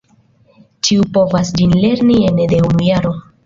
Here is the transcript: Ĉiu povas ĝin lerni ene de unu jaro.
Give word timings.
Ĉiu 0.87 1.05
povas 1.19 1.53
ĝin 1.61 1.77
lerni 1.85 2.19
ene 2.33 2.51
de 2.57 2.65
unu 2.73 2.91
jaro. 2.91 3.17